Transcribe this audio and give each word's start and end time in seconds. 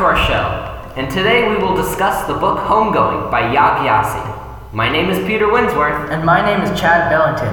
to 0.00 0.06
our 0.06 0.16
show, 0.16 0.94
and 0.96 1.10
today 1.10 1.46
we 1.46 1.62
will 1.62 1.76
discuss 1.76 2.26
the 2.26 2.32
book 2.32 2.56
Homegoing 2.60 3.30
by 3.30 3.42
Yaa 3.42 3.84
Gyasi. 3.84 4.72
My 4.72 4.90
name 4.90 5.10
is 5.10 5.18
Peter 5.26 5.44
Winsworth. 5.44 6.10
And 6.10 6.24
my 6.24 6.40
name 6.40 6.62
is 6.62 6.80
Chad 6.80 7.10
Bellington. 7.10 7.52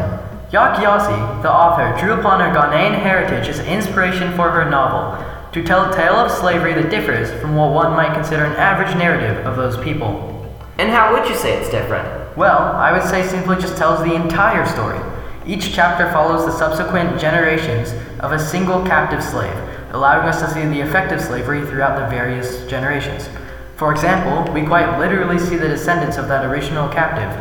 Yaa 0.51 0.73
Gyasi, 0.75 1.41
the 1.41 1.51
author, 1.51 1.93
drew 1.99 2.13
upon 2.13 2.39
her 2.39 2.57
Ghanaian 2.57 2.97
heritage 2.97 3.49
as 3.49 3.59
inspiration 3.67 4.33
for 4.37 4.49
her 4.49 4.69
novel, 4.69 5.21
to 5.51 5.61
tell 5.61 5.91
a 5.91 5.93
tale 5.93 6.13
of 6.13 6.31
slavery 6.31 6.73
that 6.73 6.89
differs 6.89 7.29
from 7.41 7.57
what 7.57 7.73
one 7.73 7.91
might 7.91 8.13
consider 8.13 8.45
an 8.45 8.55
average 8.55 8.95
narrative 8.95 9.45
of 9.45 9.57
those 9.57 9.75
people. 9.83 10.49
And 10.77 10.89
how 10.89 11.11
would 11.11 11.27
you 11.27 11.35
say 11.35 11.57
it's 11.57 11.69
different? 11.69 12.37
Well, 12.37 12.59
I 12.59 12.93
would 12.93 13.03
say 13.09 13.27
simply 13.27 13.57
just 13.57 13.75
tells 13.75 13.99
the 13.99 14.15
entire 14.15 14.65
story. 14.65 15.01
Each 15.45 15.73
chapter 15.73 16.09
follows 16.13 16.45
the 16.45 16.57
subsequent 16.57 17.19
generations 17.19 17.91
of 18.21 18.31
a 18.31 18.39
single 18.39 18.85
captive 18.85 19.21
slave, 19.21 19.53
allowing 19.91 20.27
us 20.27 20.41
to 20.41 20.49
see 20.49 20.65
the 20.65 20.81
effect 20.81 21.11
of 21.11 21.21
slavery 21.21 21.65
throughout 21.65 21.99
the 21.99 22.07
various 22.07 22.65
generations. 22.67 23.29
For 23.75 23.91
example, 23.91 24.51
we 24.53 24.65
quite 24.65 24.97
literally 24.99 25.37
see 25.39 25.55
the 25.55 25.67
descendants 25.67 26.17
of 26.17 26.27
that 26.27 26.45
original 26.45 26.89
captive 26.89 27.31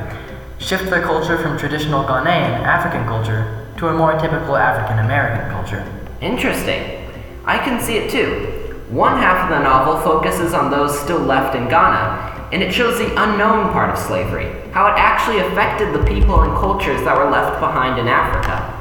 shift 0.58 0.90
their 0.90 1.02
culture 1.02 1.38
from 1.38 1.58
traditional 1.58 2.04
Ghanaian 2.04 2.60
African 2.60 3.06
culture 3.06 3.66
to 3.78 3.88
a 3.88 3.92
more 3.92 4.18
typical 4.18 4.56
African 4.56 5.04
American 5.04 5.50
culture. 5.50 5.84
Interesting. 6.20 7.10
I 7.44 7.58
can 7.58 7.80
see 7.80 7.98
it 7.98 8.10
too. 8.10 8.74
One 8.90 9.18
half 9.18 9.50
of 9.50 9.56
the 9.56 9.62
novel 9.62 10.00
focuses 10.00 10.54
on 10.54 10.70
those 10.70 10.98
still 10.98 11.18
left 11.18 11.56
in 11.56 11.68
Ghana, 11.68 12.50
and 12.52 12.62
it 12.62 12.72
shows 12.72 12.98
the 12.98 13.10
unknown 13.20 13.72
part 13.72 13.90
of 13.90 13.98
slavery, 13.98 14.46
how 14.72 14.86
it 14.86 14.94
actually 14.96 15.40
affected 15.40 15.92
the 15.92 16.04
people 16.04 16.42
and 16.42 16.52
cultures 16.54 17.02
that 17.02 17.16
were 17.16 17.30
left 17.30 17.60
behind 17.60 17.98
in 17.98 18.08
Africa. 18.08 18.75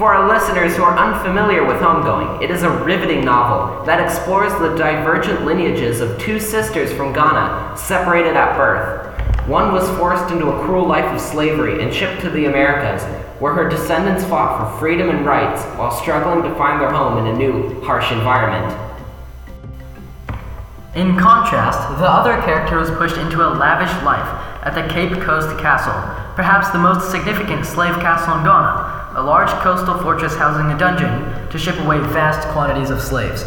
For 0.00 0.14
our 0.14 0.26
listeners 0.26 0.74
who 0.76 0.82
are 0.82 0.96
unfamiliar 0.96 1.62
with 1.62 1.76
Homegoing, 1.76 2.40
it 2.40 2.50
is 2.50 2.62
a 2.62 2.70
riveting 2.70 3.22
novel 3.22 3.84
that 3.84 4.00
explores 4.00 4.50
the 4.54 4.74
divergent 4.74 5.44
lineages 5.44 6.00
of 6.00 6.18
two 6.18 6.40
sisters 6.40 6.90
from 6.90 7.12
Ghana 7.12 7.76
separated 7.76 8.34
at 8.34 8.56
birth. 8.56 9.46
One 9.46 9.74
was 9.74 9.86
forced 9.98 10.32
into 10.32 10.48
a 10.48 10.64
cruel 10.64 10.86
life 10.86 11.04
of 11.04 11.20
slavery 11.20 11.82
and 11.82 11.92
shipped 11.92 12.22
to 12.22 12.30
the 12.30 12.46
Americas, 12.46 13.02
where 13.42 13.52
her 13.52 13.68
descendants 13.68 14.24
fought 14.24 14.72
for 14.72 14.78
freedom 14.78 15.10
and 15.10 15.26
rights 15.26 15.62
while 15.76 15.90
struggling 15.90 16.44
to 16.44 16.54
find 16.56 16.80
their 16.80 16.90
home 16.90 17.18
in 17.18 17.34
a 17.34 17.36
new, 17.36 17.78
harsh 17.82 18.10
environment. 18.10 18.72
In 20.94 21.18
contrast, 21.18 21.78
the 22.00 22.08
other 22.08 22.40
character 22.40 22.78
was 22.78 22.90
pushed 22.92 23.18
into 23.18 23.46
a 23.46 23.52
lavish 23.52 23.92
life 24.02 24.24
at 24.64 24.74
the 24.74 24.90
Cape 24.94 25.12
Coast 25.20 25.58
Castle, 25.60 25.92
perhaps 26.36 26.70
the 26.70 26.78
most 26.78 27.10
significant 27.10 27.66
slave 27.66 27.96
castle 27.96 28.38
in 28.38 28.44
Ghana, 28.44 28.99
a 29.14 29.22
large 29.22 29.50
coastal 29.62 29.98
fortress 29.98 30.36
housing 30.36 30.70
a 30.70 30.78
dungeon 30.78 31.48
to 31.50 31.58
ship 31.58 31.76
away 31.80 31.98
vast 31.98 32.46
quantities 32.48 32.90
of 32.90 33.02
slaves. 33.02 33.44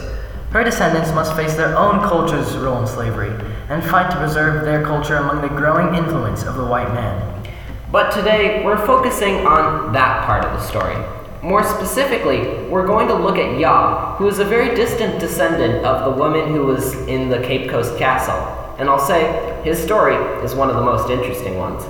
Her 0.52 0.64
descendants 0.64 1.12
must 1.12 1.36
face 1.36 1.56
their 1.56 1.76
own 1.78 2.00
culture's 2.02 2.56
role 2.58 2.82
in 2.82 2.88
slavery 2.88 3.32
and 3.70 3.84
fight 3.84 4.12
to 4.12 4.18
preserve 4.18 4.66
their 4.66 4.84
culture 4.84 5.16
among 5.16 5.42
the 5.42 5.48
growing 5.48 5.96
influence 5.96 6.44
of 6.44 6.56
the 6.56 6.66
white 6.66 6.94
man. 6.94 7.44
But 7.92 8.12
today, 8.12 8.64
we're 8.66 8.86
focusing 8.86 9.48
on 9.48 9.94
that 9.94 10.26
part 10.26 10.44
of 10.44 10.52
the 10.52 10.66
story. 10.68 10.98
More 11.42 11.64
specifically, 11.64 12.68
we're 12.70 12.86
going 12.86 13.08
to 13.08 13.14
look 13.14 13.38
at 13.38 13.60
Yaw, 13.60 14.16
who 14.18 14.28
is 14.28 14.40
a 14.40 14.46
very 14.46 14.76
distant 14.76 15.20
descendant 15.20 15.86
of 15.86 16.04
the 16.04 16.20
woman 16.20 16.50
who 16.50 16.66
was 16.66 16.94
in 17.08 17.30
the 17.30 17.40
Cape 17.40 17.70
Coast 17.70 17.98
Castle. 17.98 18.36
And 18.80 18.90
I'll 18.90 19.00
say, 19.00 19.62
his 19.64 19.82
story 19.82 20.16
is 20.44 20.56
one 20.56 20.70
of 20.70 20.76
the 20.76 20.82
most 20.82 21.10
interesting 21.10 21.58
ones. 21.58 21.84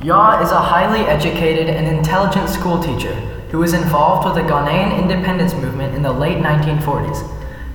Yaw 0.00 0.40
is 0.40 0.52
a 0.52 0.60
highly 0.60 1.00
educated 1.00 1.68
and 1.68 1.84
intelligent 1.84 2.48
schoolteacher 2.48 3.14
who 3.50 3.58
was 3.58 3.74
involved 3.74 4.24
with 4.24 4.36
the 4.36 4.48
Ghanaian 4.48 4.96
independence 4.96 5.54
movement 5.54 5.92
in 5.96 6.02
the 6.02 6.12
late 6.12 6.38
1940s. 6.38 7.28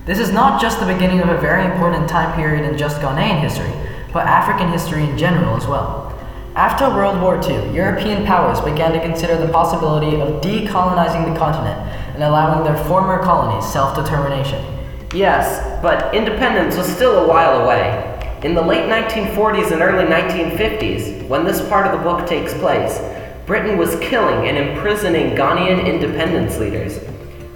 This 0.06 0.18
is 0.18 0.32
not 0.32 0.58
just 0.58 0.80
the 0.80 0.86
beginning 0.86 1.20
of 1.20 1.28
a 1.28 1.36
very 1.38 1.70
important 1.70 2.08
time 2.08 2.34
period 2.34 2.64
in 2.64 2.78
just 2.78 3.02
Ghanaian 3.02 3.42
history, 3.42 3.70
but 4.10 4.26
African 4.26 4.72
history 4.72 5.04
in 5.04 5.18
general 5.18 5.54
as 5.54 5.66
well. 5.66 6.18
After 6.54 6.88
World 6.88 7.20
War 7.20 7.38
II, 7.46 7.74
European 7.74 8.24
powers 8.24 8.58
began 8.58 8.92
to 8.92 9.00
consider 9.00 9.36
the 9.36 9.52
possibility 9.52 10.18
of 10.18 10.40
decolonizing 10.40 11.30
the 11.30 11.38
continent 11.38 11.78
and 12.14 12.22
allowing 12.22 12.64
their 12.64 12.82
former 12.84 13.22
colonies 13.22 13.70
self 13.70 13.94
determination. 13.94 14.64
Yes, 15.12 15.78
but 15.82 16.14
independence 16.14 16.78
was 16.78 16.86
still 16.86 17.22
a 17.22 17.28
while 17.28 17.60
away. 17.64 18.13
In 18.44 18.52
the 18.52 18.60
late 18.60 18.90
1940s 18.90 19.72
and 19.72 19.80
early 19.80 20.04
1950s, 20.04 21.26
when 21.28 21.46
this 21.46 21.66
part 21.66 21.86
of 21.86 21.92
the 21.92 22.04
book 22.04 22.28
takes 22.28 22.52
place, 22.52 23.00
Britain 23.46 23.78
was 23.78 23.96
killing 24.00 24.46
and 24.46 24.58
imprisoning 24.58 25.34
Ghanaian 25.34 25.86
independence 25.86 26.58
leaders. 26.58 27.00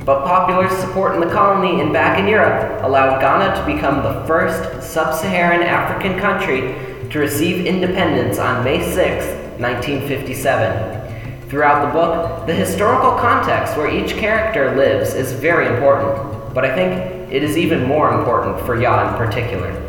But 0.06 0.24
popular 0.24 0.70
support 0.80 1.14
in 1.14 1.20
the 1.20 1.30
colony 1.30 1.82
and 1.82 1.92
back 1.92 2.18
in 2.18 2.26
Europe 2.26 2.82
allowed 2.82 3.20
Ghana 3.20 3.54
to 3.60 3.66
become 3.70 4.02
the 4.02 4.26
first 4.26 4.82
sub 4.82 5.14
Saharan 5.14 5.60
African 5.60 6.18
country 6.18 6.74
to 7.10 7.18
receive 7.18 7.66
independence 7.66 8.38
on 8.38 8.64
May 8.64 8.80
6, 8.80 9.26
1957. 9.60 11.50
Throughout 11.50 11.84
the 11.84 11.92
book, 11.92 12.46
the 12.46 12.54
historical 12.54 13.10
context 13.18 13.76
where 13.76 13.94
each 13.94 14.16
character 14.16 14.74
lives 14.74 15.12
is 15.12 15.32
very 15.32 15.66
important, 15.66 16.54
but 16.54 16.64
I 16.64 16.74
think 16.74 17.30
it 17.30 17.42
is 17.42 17.58
even 17.58 17.86
more 17.86 18.18
important 18.18 18.58
for 18.64 18.80
Yaw 18.80 19.10
in 19.12 19.18
particular. 19.18 19.87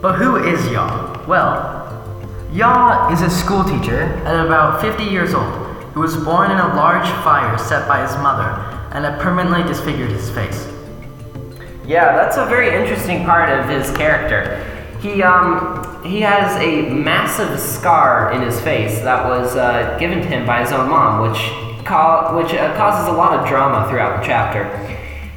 But 0.00 0.14
who 0.16 0.36
is 0.36 0.66
Yaw? 0.70 1.26
Well, 1.26 1.76
Yaw 2.52 3.12
is 3.12 3.20
a 3.22 3.28
schoolteacher 3.30 4.02
at 4.24 4.46
about 4.46 4.80
50 4.80 5.04
years 5.04 5.34
old 5.34 5.52
who 5.92 6.00
was 6.00 6.16
born 6.16 6.50
in 6.50 6.58
a 6.58 6.74
large 6.74 7.08
fire 7.22 7.58
set 7.58 7.86
by 7.86 8.00
his 8.02 8.16
mother 8.16 8.48
and 8.92 9.04
had 9.04 9.20
permanently 9.20 9.62
disfigured 9.64 10.10
his 10.10 10.30
face. 10.30 10.66
Yeah, 11.86 12.16
that's 12.16 12.36
a 12.38 12.46
very 12.46 12.74
interesting 12.80 13.24
part 13.24 13.50
of 13.50 13.68
his 13.68 13.90
character. 13.96 14.64
He 15.00 15.22
um 15.22 15.86
he 16.04 16.20
has 16.22 16.56
a 16.62 16.88
massive 16.88 17.58
scar 17.60 18.32
in 18.32 18.40
his 18.40 18.58
face 18.60 19.00
that 19.00 19.26
was 19.26 19.54
uh, 19.54 19.96
given 19.98 20.20
to 20.20 20.26
him 20.26 20.46
by 20.46 20.60
his 20.62 20.72
own 20.72 20.88
mom, 20.88 21.28
which 21.30 21.40
ca- 21.84 22.34
which 22.34 22.54
uh, 22.54 22.74
causes 22.76 23.06
a 23.08 23.12
lot 23.12 23.38
of 23.38 23.46
drama 23.46 23.86
throughout 23.90 24.20
the 24.20 24.26
chapter. 24.26 24.64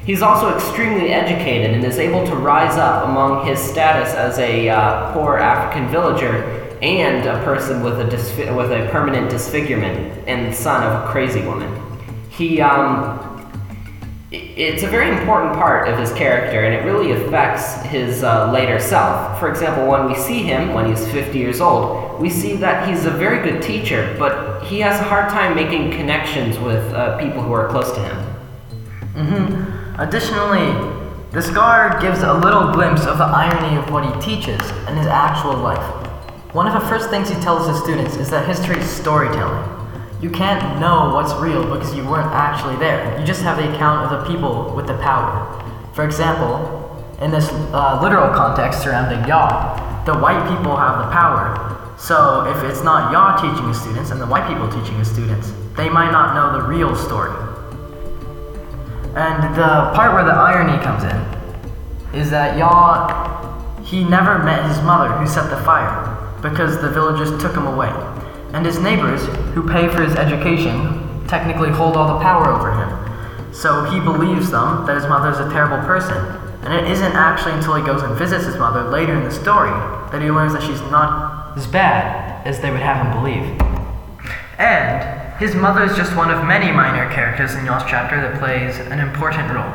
He's 0.04 0.20
also 0.20 0.54
extremely 0.54 1.12
educated 1.12 1.70
and 1.70 1.82
is 1.82 1.98
able 1.98 2.26
to 2.26 2.36
rise 2.36 2.76
up 2.76 3.06
among 3.08 3.46
his 3.46 3.58
status 3.58 4.12
as 4.12 4.38
a 4.38 4.68
uh, 4.68 5.12
poor 5.14 5.38
African 5.38 5.88
villager 5.88 6.44
and 6.82 7.26
a 7.26 7.42
person 7.42 7.82
with 7.82 7.98
a 7.98 8.04
disfi- 8.04 8.54
with 8.54 8.70
a 8.70 8.86
permanent 8.90 9.30
disfigurement 9.30 10.28
and 10.28 10.54
son 10.54 10.82
of 10.82 11.04
a 11.04 11.10
crazy 11.10 11.40
woman. 11.40 11.72
He 12.28 12.60
um, 12.60 13.20
it's 14.30 14.82
a 14.82 14.88
very 14.88 15.16
important 15.16 15.54
part 15.54 15.88
of 15.88 15.98
his 15.98 16.12
character 16.12 16.64
and 16.64 16.74
it 16.74 16.84
really 16.84 17.12
affects 17.12 17.80
his 17.84 18.22
uh, 18.22 18.52
later 18.52 18.78
self. 18.78 19.38
For 19.38 19.48
example, 19.48 19.86
when 19.86 20.06
we 20.06 20.14
see 20.14 20.42
him 20.42 20.74
when 20.74 20.86
he's 20.86 21.08
50 21.12 21.38
years 21.38 21.62
old, 21.62 22.20
we 22.20 22.28
see 22.28 22.56
that 22.56 22.86
he's 22.86 23.06
a 23.06 23.10
very 23.10 23.48
good 23.48 23.62
teacher, 23.62 24.14
but 24.18 24.64
he 24.64 24.80
has 24.80 25.00
a 25.00 25.04
hard 25.04 25.30
time 25.30 25.54
making 25.54 25.92
connections 25.92 26.58
with 26.58 26.84
uh, 26.92 27.16
people 27.18 27.42
who 27.42 27.52
are 27.54 27.68
close 27.68 27.92
to 27.92 28.00
him. 28.00 28.16
Mm-hmm. 29.14 29.83
Additionally, 29.96 30.74
the 31.30 31.40
scar 31.40 32.00
gives 32.00 32.18
a 32.20 32.34
little 32.34 32.72
glimpse 32.72 33.06
of 33.06 33.18
the 33.18 33.24
irony 33.24 33.76
of 33.76 33.92
what 33.92 34.04
he 34.04 34.20
teaches 34.20 34.60
and 34.88 34.98
his 34.98 35.06
actual 35.06 35.56
life. 35.56 35.84
One 36.52 36.66
of 36.66 36.72
the 36.72 36.88
first 36.88 37.10
things 37.10 37.28
he 37.28 37.36
tells 37.36 37.68
his 37.68 37.78
students 37.80 38.16
is 38.16 38.28
that 38.30 38.44
history 38.44 38.78
is 38.78 38.90
storytelling. 38.90 39.70
You 40.20 40.30
can't 40.30 40.80
know 40.80 41.14
what's 41.14 41.32
real 41.34 41.62
because 41.62 41.94
you 41.94 42.04
weren't 42.08 42.32
actually 42.32 42.74
there. 42.76 43.16
You 43.20 43.24
just 43.24 43.42
have 43.42 43.56
the 43.56 43.72
account 43.72 44.10
of 44.10 44.18
the 44.18 44.32
people 44.32 44.74
with 44.74 44.88
the 44.88 44.98
power. 44.98 45.62
For 45.94 46.04
example, 46.04 47.06
in 47.20 47.30
this 47.30 47.48
uh, 47.48 48.00
literal 48.02 48.34
context 48.34 48.82
surrounding 48.82 49.28
Yaw, 49.28 50.02
the 50.06 50.14
white 50.14 50.42
people 50.48 50.76
have 50.76 51.06
the 51.06 51.12
power. 51.12 51.94
So 51.98 52.50
if 52.50 52.64
it's 52.64 52.82
not 52.82 53.12
Yaw 53.12 53.36
teaching 53.36 53.68
his 53.68 53.80
students 53.80 54.10
and 54.10 54.20
the 54.20 54.26
white 54.26 54.48
people 54.48 54.68
teaching 54.68 54.98
his 54.98 55.08
students, 55.08 55.52
they 55.76 55.88
might 55.88 56.10
not 56.10 56.34
know 56.34 56.60
the 56.60 56.66
real 56.66 56.96
story. 56.96 57.53
And 59.16 59.54
the 59.54 59.92
part 59.94 60.12
where 60.12 60.24
the 60.24 60.32
irony 60.32 60.82
comes 60.82 61.04
in 61.04 62.20
is 62.20 62.30
that 62.30 62.58
Yaw, 62.58 63.82
he 63.84 64.02
never 64.02 64.38
met 64.42 64.68
his 64.68 64.80
mother 64.82 65.12
who 65.14 65.26
set 65.26 65.50
the 65.50 65.62
fire 65.64 66.14
because 66.42 66.80
the 66.80 66.90
villagers 66.90 67.30
took 67.40 67.54
him 67.54 67.66
away. 67.66 67.92
And 68.52 68.66
his 68.66 68.78
neighbors, 68.78 69.24
who 69.54 69.68
pay 69.68 69.88
for 69.88 70.02
his 70.02 70.14
education, 70.14 71.26
technically 71.26 71.70
hold 71.70 71.96
all 71.96 72.18
the 72.18 72.22
power 72.22 72.50
over 72.50 72.72
him. 72.72 73.52
So 73.54 73.84
he 73.84 74.00
believes 74.00 74.50
them 74.50 74.84
that 74.86 74.96
his 74.96 75.06
mother 75.06 75.30
is 75.30 75.38
a 75.38 75.50
terrible 75.50 75.84
person. 75.86 76.16
And 76.62 76.72
it 76.72 76.90
isn't 76.90 77.12
actually 77.12 77.52
until 77.52 77.76
he 77.76 77.84
goes 77.84 78.02
and 78.02 78.16
visits 78.16 78.46
his 78.46 78.56
mother 78.56 78.84
later 78.84 79.14
in 79.14 79.24
the 79.24 79.30
story 79.30 79.70
that 80.10 80.22
he 80.22 80.30
learns 80.30 80.52
that 80.54 80.62
she's 80.62 80.80
not 80.90 81.56
as 81.56 81.66
bad 81.66 82.46
as 82.46 82.60
they 82.60 82.70
would 82.70 82.80
have 82.80 83.04
him 83.04 83.12
believe. 83.22 83.60
And 84.58 85.23
his 85.38 85.54
mother 85.54 85.82
is 85.82 85.96
just 85.96 86.14
one 86.16 86.30
of 86.30 86.44
many 86.46 86.70
minor 86.70 87.12
characters 87.12 87.54
in 87.54 87.64
Yaw's 87.64 87.82
chapter 87.88 88.20
that 88.20 88.38
plays 88.38 88.78
an 88.78 89.00
important 89.00 89.50
role. 89.50 89.72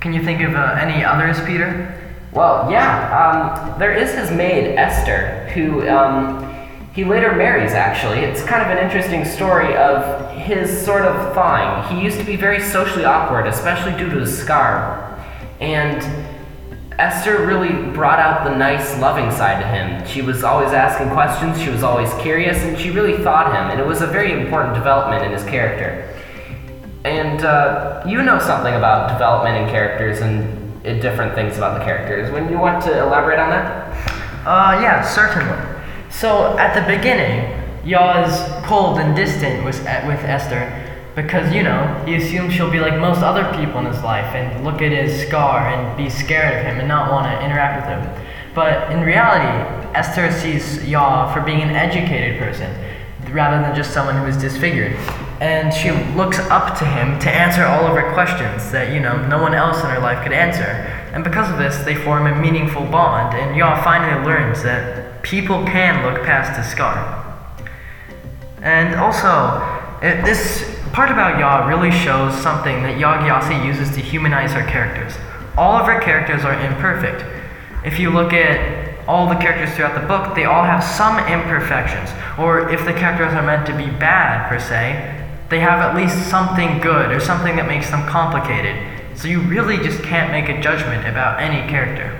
Can 0.00 0.12
you 0.12 0.22
think 0.22 0.40
of 0.42 0.54
uh, 0.54 0.76
any 0.80 1.04
others, 1.04 1.40
Peter? 1.46 1.94
Well, 2.32 2.70
yeah, 2.70 3.70
um, 3.72 3.78
there 3.78 3.92
is 3.92 4.12
his 4.12 4.30
maid 4.30 4.76
Esther, 4.76 5.48
who 5.54 5.88
um, 5.88 6.54
he 6.94 7.04
later 7.04 7.34
marries. 7.34 7.72
Actually, 7.72 8.18
it's 8.18 8.42
kind 8.42 8.60
of 8.60 8.76
an 8.76 8.84
interesting 8.84 9.24
story 9.24 9.76
of 9.76 10.30
his 10.36 10.84
sort 10.84 11.02
of 11.02 11.34
thawing. 11.34 11.96
He 11.96 12.04
used 12.04 12.18
to 12.18 12.24
be 12.24 12.36
very 12.36 12.60
socially 12.60 13.04
awkward, 13.04 13.46
especially 13.46 13.92
due 13.92 14.10
to 14.10 14.20
his 14.20 14.36
scar, 14.36 15.24
and 15.60 16.02
Esther 16.98 17.46
really 17.46 17.92
brought 17.92 18.18
out 18.18 18.42
the 18.42 18.56
nice, 18.56 18.98
loving 18.98 19.30
side 19.30 19.62
to 19.62 19.68
him. 19.68 20.04
She 20.04 20.20
was 20.20 20.42
always 20.42 20.72
asking 20.72 21.10
questions, 21.10 21.60
she 21.62 21.70
was 21.70 21.84
always 21.84 22.12
curious, 22.14 22.58
and 22.58 22.76
she 22.76 22.90
really 22.90 23.22
thought 23.22 23.54
him, 23.54 23.70
and 23.70 23.80
it 23.80 23.86
was 23.86 24.02
a 24.02 24.06
very 24.06 24.32
important 24.32 24.74
development 24.74 25.24
in 25.24 25.30
his 25.30 25.44
character. 25.44 26.12
And 27.04 27.44
uh, 27.44 28.02
you 28.04 28.20
know 28.22 28.40
something 28.40 28.74
about 28.74 29.12
development 29.12 29.56
in 29.58 29.68
characters 29.70 30.20
and 30.20 30.58
different 31.00 31.36
things 31.36 31.56
about 31.56 31.78
the 31.78 31.84
characters. 31.84 32.32
When 32.32 32.50
you 32.50 32.58
want 32.58 32.82
to 32.84 32.98
elaborate 32.98 33.38
on 33.38 33.50
that? 33.50 34.46
Uh, 34.46 34.80
yeah, 34.80 35.02
certainly. 35.02 35.56
So 36.10 36.58
at 36.58 36.74
the 36.74 36.96
beginning, 36.96 37.54
Yaw's 37.84 38.40
cold 38.66 38.98
and 38.98 39.14
distant 39.14 39.64
with, 39.64 39.78
with 39.78 40.24
Esther 40.24 40.87
because, 41.22 41.52
you 41.52 41.64
know, 41.64 42.00
he 42.06 42.14
assumes 42.14 42.54
she'll 42.54 42.70
be 42.70 42.78
like 42.78 42.98
most 43.00 43.22
other 43.22 43.44
people 43.58 43.80
in 43.80 43.86
his 43.86 44.02
life 44.04 44.36
and 44.36 44.64
look 44.64 44.80
at 44.80 44.92
his 44.92 45.26
scar 45.26 45.66
and 45.66 45.96
be 45.96 46.08
scared 46.08 46.58
of 46.58 46.64
him 46.64 46.78
and 46.78 46.86
not 46.86 47.10
want 47.10 47.26
to 47.26 47.44
interact 47.44 47.82
with 47.82 47.98
him. 47.98 48.24
But 48.54 48.92
in 48.92 49.00
reality, 49.00 49.48
Esther 49.96 50.30
sees 50.30 50.86
Yaw 50.86 51.32
for 51.34 51.40
being 51.40 51.60
an 51.60 51.70
educated 51.70 52.38
person 52.38 52.72
rather 53.32 53.60
than 53.60 53.74
just 53.74 53.92
someone 53.92 54.16
who 54.16 54.26
is 54.26 54.36
disfigured. 54.36 54.92
And 55.40 55.74
she 55.74 55.90
looks 56.16 56.38
up 56.38 56.78
to 56.78 56.84
him 56.84 57.18
to 57.18 57.30
answer 57.30 57.64
all 57.64 57.84
of 57.84 57.96
her 57.96 58.12
questions 58.12 58.70
that, 58.70 58.92
you 58.92 59.00
know, 59.00 59.26
no 59.26 59.42
one 59.42 59.54
else 59.54 59.80
in 59.80 59.90
her 59.90 60.00
life 60.00 60.22
could 60.22 60.32
answer. 60.32 60.86
And 61.12 61.24
because 61.24 61.50
of 61.50 61.58
this, 61.58 61.78
they 61.78 61.96
form 61.96 62.26
a 62.26 62.40
meaningful 62.40 62.84
bond, 62.86 63.36
and 63.36 63.56
Yaw 63.56 63.82
finally 63.82 64.24
learns 64.24 64.62
that 64.62 65.22
people 65.22 65.64
can 65.64 66.04
look 66.04 66.24
past 66.24 66.58
a 66.58 66.64
scar. 66.70 67.24
And 68.62 68.94
also, 68.94 69.78
it, 70.00 70.24
this 70.24 70.67
part 70.98 71.12
about 71.12 71.38
Yaw 71.38 71.64
really 71.68 71.92
shows 71.92 72.34
something 72.42 72.82
that 72.82 72.98
Yaa 72.98 73.20
Gyasi 73.22 73.64
uses 73.64 73.94
to 73.94 74.00
humanize 74.00 74.50
her 74.50 74.64
characters. 74.66 75.16
All 75.56 75.76
of 75.76 75.86
her 75.86 76.00
characters 76.00 76.44
are 76.44 76.58
imperfect. 76.58 77.24
If 77.86 78.00
you 78.00 78.10
look 78.10 78.32
at 78.32 79.06
all 79.06 79.28
the 79.28 79.36
characters 79.36 79.72
throughout 79.76 79.94
the 79.94 80.04
book, 80.08 80.34
they 80.34 80.44
all 80.44 80.64
have 80.64 80.82
some 80.82 81.16
imperfections. 81.30 82.10
Or 82.36 82.68
if 82.70 82.84
the 82.84 82.92
characters 82.92 83.32
are 83.32 83.46
meant 83.46 83.64
to 83.68 83.76
be 83.76 83.88
bad, 84.00 84.48
per 84.48 84.58
se, 84.58 85.28
they 85.50 85.60
have 85.60 85.78
at 85.78 85.94
least 85.94 86.28
something 86.28 86.80
good 86.80 87.12
or 87.12 87.20
something 87.20 87.54
that 87.54 87.68
makes 87.68 87.90
them 87.90 88.04
complicated. 88.08 88.74
So 89.16 89.28
you 89.28 89.40
really 89.42 89.76
just 89.76 90.02
can't 90.02 90.32
make 90.32 90.48
a 90.48 90.60
judgment 90.60 91.06
about 91.06 91.40
any 91.40 91.60
character. 91.70 92.10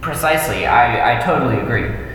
Precisely, 0.00 0.64
I, 0.64 1.18
I 1.18 1.22
totally 1.22 1.58
agree. 1.58 2.05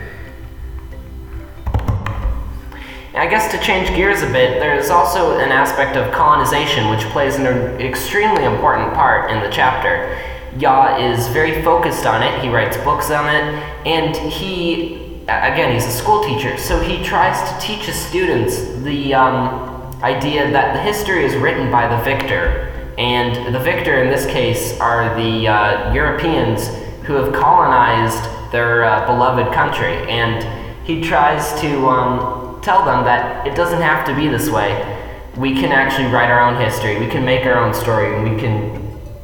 I 3.14 3.26
guess 3.26 3.52
to 3.52 3.58
change 3.58 3.88
gears 3.88 4.22
a 4.22 4.26
bit, 4.26 4.58
there's 4.58 4.88
also 4.88 5.38
an 5.38 5.52
aspect 5.52 5.98
of 5.98 6.10
colonization 6.14 6.88
which 6.88 7.02
plays 7.12 7.36
an 7.36 7.46
extremely 7.78 8.44
important 8.44 8.94
part 8.94 9.30
in 9.30 9.40
the 9.40 9.50
chapter. 9.50 10.18
Yaw 10.58 10.96
is 10.96 11.28
very 11.28 11.62
focused 11.62 12.06
on 12.06 12.22
it, 12.22 12.42
he 12.42 12.48
writes 12.48 12.78
books 12.78 13.10
on 13.10 13.28
it, 13.28 13.42
and 13.86 14.16
he, 14.16 15.24
again, 15.24 15.74
he's 15.74 15.84
a 15.84 15.90
school 15.90 16.24
teacher, 16.24 16.56
so 16.56 16.80
he 16.80 17.04
tries 17.04 17.38
to 17.50 17.66
teach 17.66 17.84
his 17.84 17.96
students 17.96 18.64
the 18.82 19.12
um, 19.12 19.72
idea 20.02 20.50
that 20.50 20.72
the 20.72 20.80
history 20.80 21.22
is 21.22 21.34
written 21.36 21.70
by 21.70 21.94
the 21.94 22.02
victor. 22.02 22.68
And 22.96 23.54
the 23.54 23.60
victor 23.60 24.02
in 24.02 24.10
this 24.10 24.26
case 24.26 24.78
are 24.80 25.14
the 25.16 25.48
uh, 25.48 25.92
Europeans 25.92 26.68
who 27.04 27.14
have 27.14 27.34
colonized 27.34 28.22
their 28.52 28.84
uh, 28.84 29.06
beloved 29.06 29.52
country. 29.52 29.94
And 30.10 30.44
he 30.86 31.00
tries 31.00 31.58
to 31.60 31.88
um, 31.88 32.41
tell 32.62 32.84
them 32.84 33.04
that 33.04 33.46
it 33.46 33.54
doesn't 33.56 33.82
have 33.82 34.06
to 34.06 34.14
be 34.14 34.28
this 34.28 34.48
way. 34.48 34.98
We 35.36 35.54
can 35.54 35.72
actually 35.72 36.08
write 36.08 36.30
our 36.30 36.40
own 36.40 36.60
history, 36.60 36.98
we 36.98 37.08
can 37.08 37.24
make 37.24 37.44
our 37.44 37.58
own 37.58 37.74
story, 37.74 38.14
and 38.14 38.34
we 38.34 38.40
can 38.40 38.82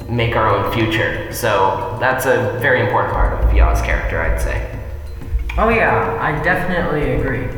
make 0.08 0.36
our 0.36 0.48
own 0.48 0.72
future. 0.72 1.32
So 1.32 1.96
that's 2.00 2.26
a 2.26 2.58
very 2.60 2.80
important 2.80 3.12
part 3.12 3.44
of 3.44 3.54
Yaw's 3.54 3.80
character, 3.82 4.20
I'd 4.20 4.40
say. 4.40 4.74
Oh, 5.56 5.68
yeah, 5.68 6.18
I 6.20 6.42
definitely 6.42 7.12
agree. 7.12 7.48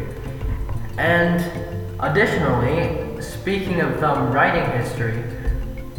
And 0.99 1.41
additionally, 2.01 3.21
speaking 3.23 3.81
of 3.81 4.01
them 4.01 4.33
writing 4.33 4.71
history, 4.79 5.23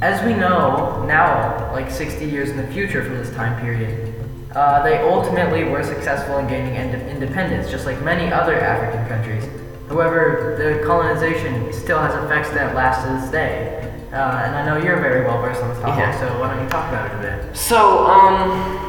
as 0.02 0.24
we 0.26 0.34
know 0.34 1.04
now, 1.08 1.72
like 1.72 1.90
60 1.90 2.26
years 2.26 2.50
in 2.50 2.58
the 2.58 2.68
future 2.68 3.04
from 3.04 3.18
this 3.18 3.34
time 3.34 3.60
period, 3.62 4.14
uh, 4.56 4.84
they 4.84 4.98
ultimately 4.98 5.64
were 5.64 5.84
successful 5.84 6.38
in 6.40 6.48
gaining 6.48 6.76
ind- 6.76 7.10
independence, 7.10 7.70
just 7.70 7.86
like 7.86 8.02
many 8.02 8.32
other 8.32 8.60
African 8.60 9.08
countries. 9.08 9.61
However, 9.92 10.56
the 10.58 10.86
colonization 10.86 11.74
still 11.74 12.00
has 12.00 12.16
effects 12.24 12.50
that 12.52 12.74
last 12.74 13.06
to 13.06 13.12
this 13.12 13.30
day. 13.30 13.78
Uh, 14.14 14.42
and 14.46 14.56
I 14.56 14.66
know 14.66 14.82
you're 14.82 15.02
very 15.02 15.26
well 15.26 15.42
versed 15.42 15.62
on 15.62 15.68
this 15.68 15.80
topic, 15.80 16.00
yeah. 16.00 16.18
so 16.18 16.40
why 16.40 16.54
don't 16.54 16.64
you 16.64 16.70
talk 16.70 16.88
about 16.88 17.12
it 17.12 17.18
a 17.18 17.22
bit? 17.22 17.56
So, 17.58 18.08
um, 18.08 18.80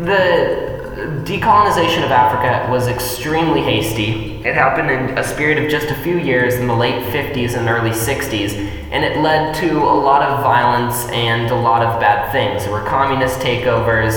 the 0.00 0.82
decolonization 1.24 2.04
of 2.04 2.10
Africa 2.10 2.70
was 2.72 2.88
extremely 2.88 3.60
hasty. 3.60 4.42
It 4.46 4.54
happened 4.54 4.90
in 4.90 5.18
a 5.18 5.22
spirit 5.22 5.62
of 5.62 5.70
just 5.70 5.88
a 5.88 5.94
few 5.96 6.18
years 6.18 6.54
in 6.54 6.68
the 6.68 6.74
late 6.74 7.02
50s 7.12 7.54
and 7.58 7.68
early 7.68 7.90
60s, 7.90 8.54
and 8.92 9.04
it 9.04 9.18
led 9.18 9.54
to 9.56 9.76
a 9.76 9.96
lot 10.08 10.22
of 10.22 10.42
violence 10.42 11.06
and 11.10 11.50
a 11.50 11.54
lot 11.54 11.84
of 11.84 12.00
bad 12.00 12.32
things. 12.32 12.64
There 12.64 12.72
were 12.72 12.86
communist 12.86 13.40
takeovers, 13.40 14.14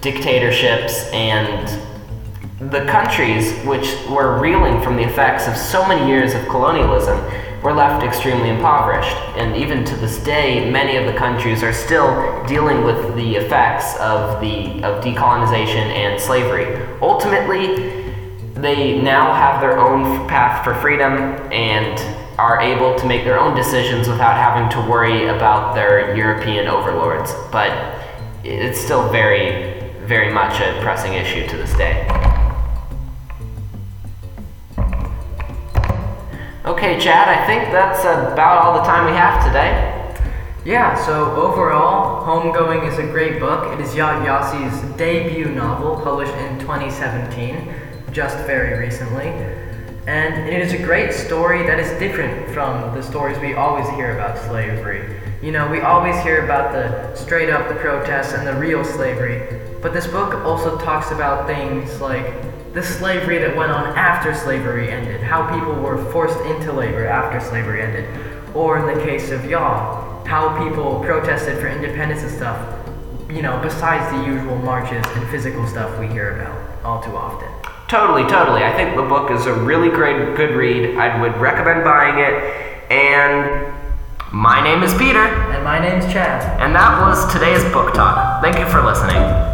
dictatorships, 0.00 1.10
and 1.12 1.68
the 2.70 2.84
countries 2.86 3.52
which 3.64 3.96
were 4.08 4.38
reeling 4.38 4.80
from 4.82 4.96
the 4.96 5.02
effects 5.02 5.48
of 5.48 5.56
so 5.56 5.86
many 5.86 6.06
years 6.06 6.34
of 6.34 6.46
colonialism 6.48 7.18
were 7.62 7.72
left 7.72 8.04
extremely 8.04 8.50
impoverished. 8.50 9.16
And 9.36 9.56
even 9.56 9.84
to 9.84 9.96
this 9.96 10.22
day, 10.22 10.70
many 10.70 10.96
of 10.96 11.06
the 11.06 11.18
countries 11.18 11.62
are 11.62 11.72
still 11.72 12.44
dealing 12.46 12.84
with 12.84 13.14
the 13.16 13.36
effects 13.36 13.96
of, 13.98 14.40
the, 14.40 14.82
of 14.84 15.02
decolonization 15.02 15.76
and 15.76 16.20
slavery. 16.20 16.86
Ultimately, 17.00 18.02
they 18.54 19.00
now 19.00 19.32
have 19.32 19.60
their 19.60 19.78
own 19.78 20.28
path 20.28 20.64
for 20.64 20.74
freedom 20.74 21.12
and 21.52 21.98
are 22.38 22.60
able 22.60 22.96
to 22.98 23.06
make 23.06 23.24
their 23.24 23.38
own 23.38 23.56
decisions 23.56 24.08
without 24.08 24.36
having 24.36 24.68
to 24.70 24.90
worry 24.90 25.26
about 25.28 25.74
their 25.74 26.16
European 26.16 26.66
overlords. 26.66 27.32
But 27.50 27.98
it's 28.44 28.80
still 28.80 29.08
very, 29.10 29.80
very 30.06 30.32
much 30.32 30.60
a 30.60 30.80
pressing 30.82 31.14
issue 31.14 31.46
to 31.48 31.56
this 31.56 31.74
day. 31.74 32.31
Okay, 36.72 36.98
Chad, 36.98 37.28
I 37.28 37.46
think 37.46 37.70
that's 37.70 38.00
about 38.00 38.64
all 38.64 38.72
the 38.78 38.82
time 38.82 39.04
we 39.04 39.12
have 39.12 39.44
today. 39.44 40.16
Yeah, 40.64 40.94
so 41.04 41.36
overall, 41.36 42.24
Homegoing 42.24 42.90
is 42.90 42.98
a 42.98 43.02
great 43.02 43.38
book. 43.38 43.78
It 43.78 43.84
is 43.84 43.90
Yaa 43.90 44.24
Gyasi's 44.24 44.96
debut 44.96 45.50
novel, 45.50 45.96
published 45.96 46.32
in 46.32 46.58
2017, 46.60 47.74
just 48.10 48.38
very 48.46 48.78
recently. 48.78 49.26
And 50.06 50.48
it 50.48 50.62
is 50.62 50.72
a 50.72 50.78
great 50.78 51.12
story 51.12 51.62
that 51.64 51.78
is 51.78 51.90
different 51.98 52.48
from 52.54 52.94
the 52.94 53.02
stories 53.02 53.38
we 53.38 53.52
always 53.52 53.86
hear 53.90 54.14
about 54.14 54.38
slavery. 54.38 55.20
You 55.42 55.52
know, 55.52 55.70
we 55.70 55.82
always 55.82 56.18
hear 56.22 56.42
about 56.42 56.72
the 56.72 57.14
straight 57.14 57.50
up 57.50 57.68
the 57.68 57.74
protests 57.74 58.32
and 58.32 58.46
the 58.46 58.54
real 58.54 58.82
slavery, 58.82 59.60
but 59.82 59.92
this 59.92 60.06
book 60.06 60.36
also 60.46 60.78
talks 60.78 61.10
about 61.10 61.46
things 61.46 62.00
like 62.00 62.32
the 62.72 62.82
slavery 62.82 63.38
that 63.38 63.54
went 63.54 63.70
on 63.70 63.86
after 63.96 64.34
slavery 64.34 64.90
ended, 64.90 65.20
how 65.20 65.46
people 65.54 65.74
were 65.74 66.02
forced 66.10 66.40
into 66.46 66.72
labor 66.72 67.06
after 67.06 67.38
slavery 67.46 67.82
ended, 67.82 68.08
or 68.54 68.78
in 68.78 68.96
the 68.96 69.04
case 69.04 69.30
of 69.30 69.44
Yaw, 69.44 70.24
how 70.24 70.56
people 70.64 71.00
protested 71.00 71.58
for 71.58 71.68
independence 71.68 72.22
and 72.22 72.30
stuff, 72.30 72.88
you 73.28 73.42
know, 73.42 73.60
besides 73.62 74.10
the 74.16 74.24
usual 74.24 74.56
marches 74.56 75.04
and 75.06 75.28
physical 75.28 75.66
stuff 75.66 75.98
we 76.00 76.06
hear 76.06 76.40
about 76.40 76.84
all 76.84 77.02
too 77.02 77.14
often. 77.14 77.48
Totally, 77.88 78.22
totally. 78.22 78.64
I 78.64 78.74
think 78.74 78.96
the 78.96 79.02
book 79.02 79.30
is 79.30 79.44
a 79.44 79.52
really 79.52 79.90
great, 79.90 80.34
good 80.34 80.56
read. 80.56 80.96
I 80.96 81.20
would 81.20 81.36
recommend 81.36 81.84
buying 81.84 82.18
it. 82.18 82.90
And 82.90 83.74
my 84.32 84.64
name 84.64 84.82
is 84.82 84.94
Peter. 84.94 85.20
And 85.20 85.62
my 85.62 85.78
name's 85.78 86.10
Chad. 86.10 86.58
And 86.58 86.74
that 86.74 87.00
was 87.02 87.30
today's 87.30 87.62
book 87.70 87.92
talk. 87.92 88.42
Thank 88.42 88.58
you 88.58 88.66
for 88.66 88.82
listening. 88.82 89.51